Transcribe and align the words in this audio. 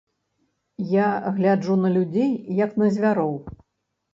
Я 0.93 1.07
гляджу 1.35 1.75
на 1.83 1.91
людзей, 1.99 2.33
як 2.65 2.71
на 2.85 2.91
звяроў. 2.97 3.33